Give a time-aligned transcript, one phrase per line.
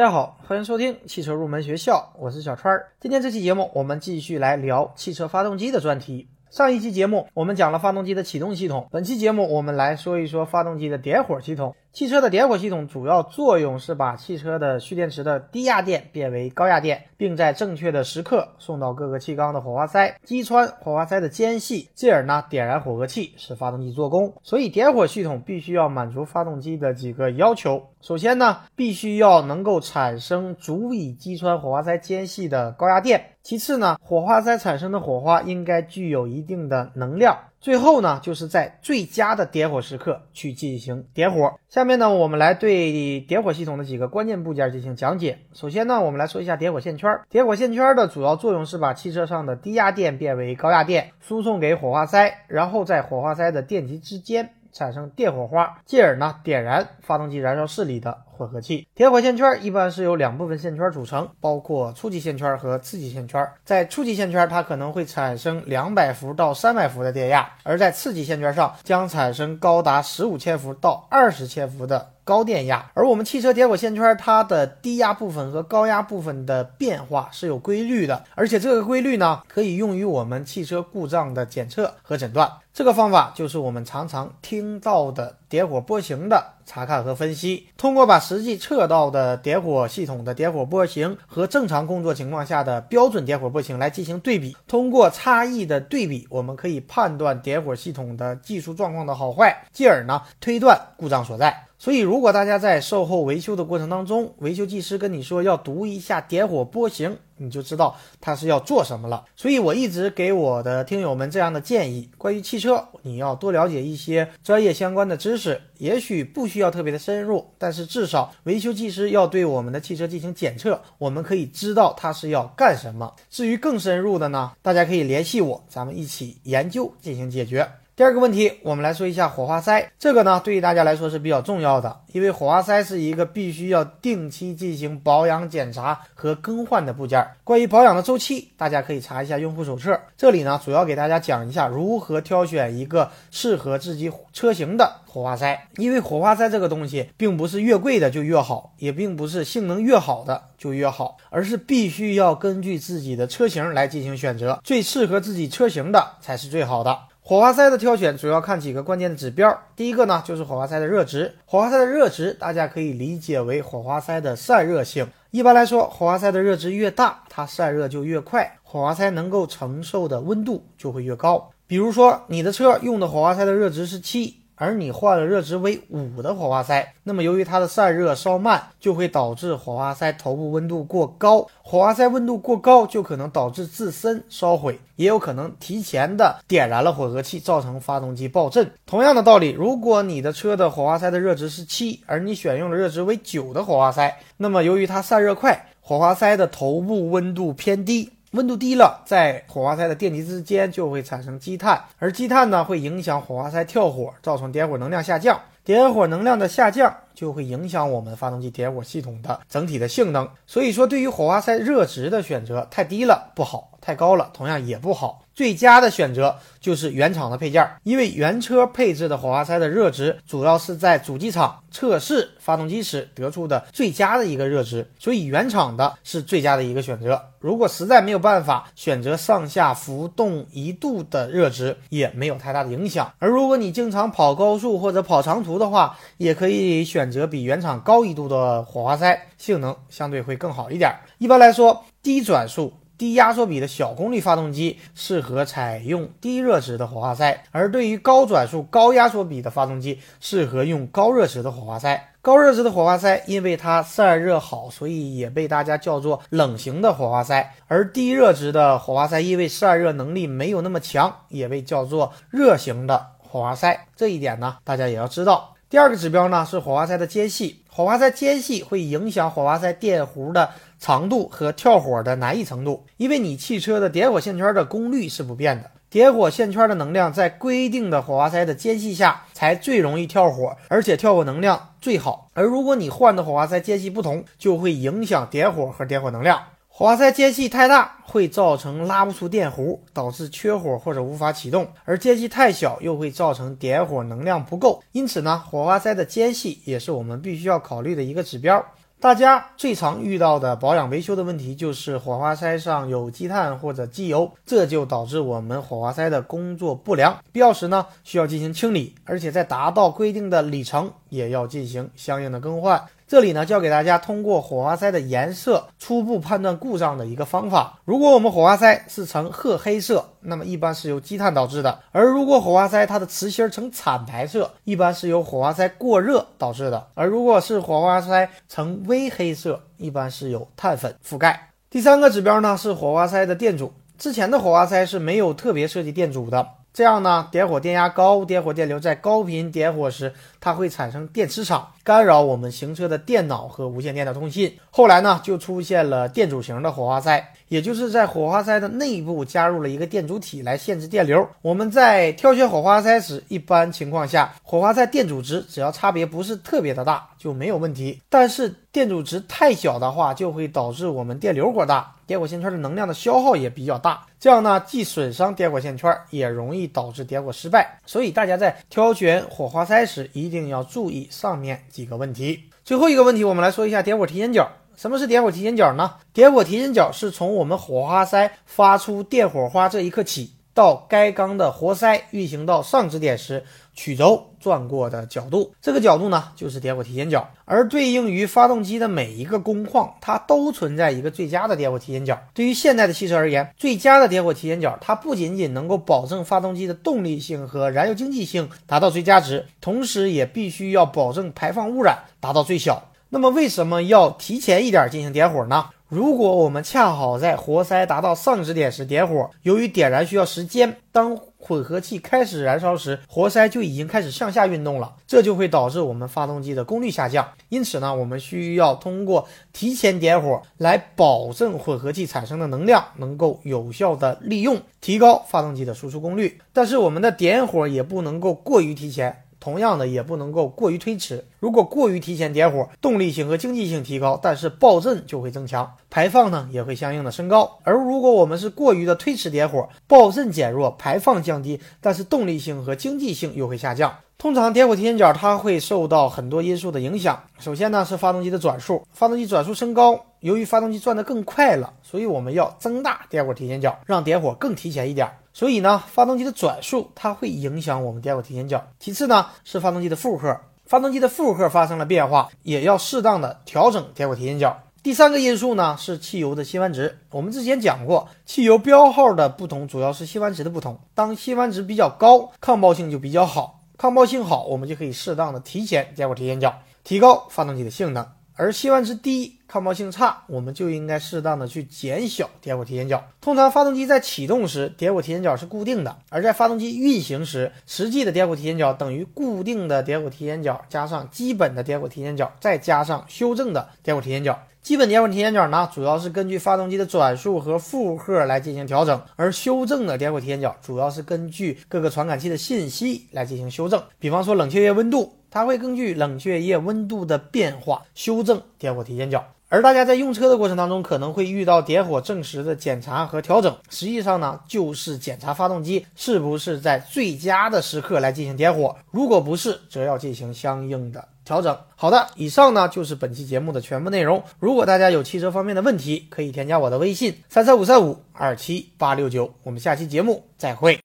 [0.00, 2.90] 大家好，欢迎收听汽车入门学校，我是小川儿。
[2.98, 6.26] 今天这期节目，我们继续来聊汽车发动机的专题。
[6.48, 11.76] 上一期节目我们讲了发动机的启动系统，本期节目我们来说一说发动机的点火系统。
[11.92, 24.32] 汽车的点火系统主要作用是把汽车的蓄电池的低压电变为高压电，并在正确的时刻送到各个气缸的火花塞，击穿火花塞的间隙，进而呢点燃火合气，使发动机做功。
[24.42, 27.82] 所以点火系统必须要满足发动机的几个要求。
[28.00, 33.32] 首先呢，必须要能够产生足以击穿火花塞间隙的高压电。
[33.42, 37.36] 其次呢，火花塞产生的火花应该具有一定的能量。
[37.60, 41.52] 最后呢，就是在最佳的点火时刻去进行点火。
[41.68, 45.38] 下面呢，我们来对点火系统的几个关键部件进行讲解。
[45.52, 47.10] 首先呢，我们来说一下点火线圈。
[47.28, 54.54] 点火线圈的主要作用是把汽车上的低压电变为高压电，输送给火花塞，然后在火花塞的电极之间。
[54.72, 58.88] 产生电火花，进而呢点燃发动机燃烧室里的混合器。
[58.94, 63.46] 点火线圈一般是由两部分线圈组成，包括初级线圈和次级线圈。
[63.66, 72.12] 在初级线圈，它可能会产生两百伏到三百伏的电压；而在次级线圈上，将产生高达十五千伏到二十千伏的。
[72.22, 82.48] 高电压，而我们汽车点火线圈它的低压部分和高压部分的变化是有规律的，而且这个规律呢可以用于我们汽车故障的检测和诊断。
[82.72, 87.66] 这个方法就是我们常常听到的点火波形的查看和分析。
[87.76, 101.69] 通过把实际测到的点火系统的点火波形和正常工作情况下的标准点火波形来进行对比，通过差异的对比，我们可以判断点火系统的技术状况的好坏，进而呢推断故障所在。
[101.82, 109.24] 所以，如果大家在售后维修的过程当中，维修技师跟你说要读一下点火波形，你就知道他是要做什么了。
[109.34, 123.10] 所以我一直给我的听友们这样的建议：关于汽车，你要多了解一些专业相关的知识，也许不需要特别的深入，但是至少维修技师要对我们的汽车进行检测，我们可以知道他是要干什么。
[123.30, 127.66] 至于更深入的呢，大家可以联系我，咱们一起研究进行解决。
[128.00, 129.92] 第二个问题，我们来说一下火花塞。
[129.98, 137.22] 这个呢，对于大家来说是比较重要的，因为火花塞是一个必须要定期进行保养检查和更换的部件。
[137.44, 140.00] 关于保养的周期，大家可以查一下用户手册。
[140.16, 145.68] 这里呢，主要给大家讲一下如何挑选一个适合自己车型的火花塞。
[145.76, 156.98] 因为火花塞这个东西，并不是越贵的就越好，也并不是性能越好的就越好，而是必须要根据自己的车型来进行选择，最适合自己车型的才是最好的。
[157.22, 161.36] 火花塞的挑选主要看几个关键的指标，第一个呢就是火花塞的热值。
[161.44, 165.06] 火花塞的热值，大家可以理解为火花塞的散热性。
[165.30, 171.50] 一般来说，火花塞的热值越大，它散热就越快，火花塞能够承受的温度就会越高。
[171.66, 174.39] 比如说，你的车用的火花塞的热值是七。
[174.60, 181.46] 而你换了热值为五的火花塞，那么由于它的散热稍慢，就会导致火花塞头部温度过高。
[181.62, 188.70] 火花塞温度过高，就可能导致自身烧毁，也有可能提前的点燃了混合气，造成发动机爆震。
[188.84, 198.12] 同样的道理，如果你的车的火花塞的热值是七，而你选用了热值为九的火花塞，那么由于它散热快，火花塞的头部温度偏低。
[198.32, 205.40] 温度低了，在火花塞的电极之间就会产生积碳，而积碳呢会影响火花塞跳火，造成点火能量下降。
[205.62, 210.28] 点火能量的下降就会影响我们发动机点火系统的整体的性能。
[210.46, 215.22] 所以说，对于火花塞热值的选择，太低了不好，太高了同样也不好。
[215.40, 227.18] 最佳的选择就是原厂的配件，因为原车配置的火花塞的热值主要是在主机厂测试发动机时得出的最佳的一个热值，所以原厂的是最佳的一个选择。
[227.38, 233.10] 如果实在没有办法选择上下浮动一度的热值，也没有太大的影响。
[233.18, 240.94] 而如果你经常跑高速或者跑长途的话，也可以选择比原厂高一度的火花塞，性能相对会更好一点。
[241.16, 242.74] 一般来说，低转速。
[243.00, 252.10] 低压缩比的小功率发动机适合采用低热值的火花塞，而对于高转速、高压缩比的发动机，适合用高热值的火花塞。
[252.20, 263.86] 高热值的火花塞，因为它散热好，所以也被大家叫做冷型的火花塞；而低热值的火花塞，因为散热能力没有那么强，也被叫做热型的火花塞。
[263.96, 265.54] 这一点呢，大家也要知道。
[265.70, 270.50] 第二个指标呢是火花塞的间隙，火花塞间隙会影响火花塞电弧的。
[270.80, 282.30] 长度和跳火的难易程度，因为你汽车的点火线圈的功率是不变的，点火线圈的能量在规定的火花塞的间隙下才最容易跳火，而且跳火能量最好。
[282.32, 286.42] 而如果你换的火花塞间隙不同，就会影响点火和点火能量。
[286.80, 294.82] 火花塞间隙太大会造成拉不出电弧，导致缺火或者无法启动；而间隙太小又会造成点火能量不够。
[294.92, 298.64] 因此呢，火花塞的间隙也是我们必须要考虑的一个指标。
[298.98, 312.82] 大家最常遇到的保养维修的问题就是火花塞上有积碳或者机油，这就导致我们火花塞的工作不良，必要时呢需要进行清理，而且在达到规定的里程也要进行相应的更换。
[313.10, 317.80] 这里呢，教给大家通过火花塞的颜色初步判断故障的一个方法。
[317.84, 331.48] 如果我们火花塞是呈褐黑色，那么一般是由积碳导致的；而如果火花塞它的磁芯呈惨白色，一般是由火花塞过热导致的；而如果是火花塞呈微黑色，一般是有碳粉覆盖。
[331.68, 336.46] 第三个指标呢是火花塞的电阻，之前的火花塞是没有特别设计电阻的。
[336.72, 344.56] 这样呢，点火电压高，点火电流在高频点火时，它会产生电磁场，干扰我们行车的电脑和无线电的通信。
[344.70, 351.28] 后来呢，就出现了电阻型的火花塞，也就是在火花塞的内部加入了一个电阻体来限制电流。
[351.42, 358.00] 我们在挑选火花塞时，一般情况下，火花塞电阻值只要差别不是特别的大就没有问题。
[358.08, 361.94] 但是电阻值太小的话，就会导致我们电流过大。
[362.06, 367.78] 点火线圈的能量的消耗也比较大，这样呢既损伤点火线圈，也容易导致点火失败。
[367.86, 372.44] 所以大家在挑选火花塞时，一一定要注意上面几个问题。
[372.64, 374.48] 最后一个问题，我们来说一下点火提前角。
[374.76, 375.96] 什么是点火提前角呢？
[376.12, 380.34] 点火提前角是从我们火花塞发出电火花这一刻起。
[380.52, 383.44] 到该缸的活塞运行到上支点时，
[383.74, 387.28] 曲轴转过的角度，这个角度呢就是点火提前角。
[387.44, 392.20] 而对应于发动机的每一个工况，它都存在一个最佳的点火提前角。
[392.34, 402.90] 对于现代的汽车而言，最佳的点火提前角，它不仅仅能够保证发动机的动力性和燃油经济性达到最佳值，同时也必须要保证排放污染达到最小。
[403.12, 405.70] 那么为什么要提前一点进行点火呢？
[405.90, 417.26] 如果我们恰好在活塞达到上止点时点火，由于点燃需要时间，当混合气开始燃烧时，活塞就已经开始向下运动了，这就会导致我们发动机的功率下降。
[417.48, 426.40] 因此呢，我们需要通过提前点火来保证混合气产生的能量能够有效的利用，提高发动机的输出功率。
[426.52, 429.24] 但是我们的点火也不能够过于提前。
[429.40, 431.24] 同样的，也不能够过于推迟。
[431.40, 437.58] 如果过于提前点火，动力性和经济性提高，但是爆震就会增强，排放呢也会相应的升高。
[437.64, 443.94] 而如果我们是过于的推迟点火，爆震减弱，排放降低，但是动力性和经济性又会下降。
[444.20, 447.24] 通常点火提前角它会受到很多因素的影响。
[447.38, 455.10] 首先呢是发动机的转速，发动机转速升高，由于发动机转得更快了，所以我们要增大点火提前角，让点火更提前一点。
[455.32, 458.62] 所以呢，发动机的转速它会影响我们点火提前角。
[458.78, 464.54] 其次呢是发动机的负荷，发动机的负荷发生了变化，也要适当的调整点火提前角。
[464.82, 466.98] 第三个因素呢是汽油的辛烷值。
[467.10, 470.78] 我们之前讲过，汽油标号的不同主要是辛烷值的不同。
[470.94, 473.56] 当辛烷值比较高，抗爆性就比较好。
[473.80, 476.54] 抗爆性好，我们就可以适当的提前点火提前角，
[476.84, 478.04] 提高发动机的性能；
[478.34, 483.02] 而辛烷值低、抗爆性差，我们就应该适当的去减小点火提前角。
[483.22, 494.38] 通常发动机在启动时，点火提前角是固定的；而在发动机运行时，实际的点火提前角等于固定的点火提前角加上基本的点火提前角，再加上修正的点火提前角。
[494.62, 503.82] 基本点火提前角呢，主要是根据发动机的转速和负荷来进行调整，而修正的点火提前角主要是根据各个传感器的信息来进行修正。
[503.98, 509.24] 比方说冷却液温度，它会根据冷却液温度的变化修正点火提前角。
[509.48, 518.76] 而大家在用车的过程当中，可能会遇到点火正时的检查和调整，实际上呢，就是检查发动机是不是在最佳的时刻来进行点火。
[518.92, 521.56] 如果不是，则要进行相应的调整。
[521.74, 524.22] 好的，以上呢就是本期节目的全部内容。
[524.38, 529.32] 如果大家有汽车方面的问题，可以添加我的微信三三五三五二七八六九。
[529.42, 530.78] 我们下期节目再会。